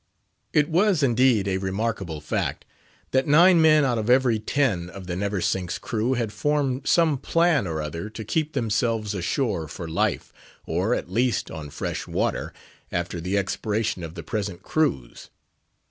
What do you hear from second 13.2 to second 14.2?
the expiration of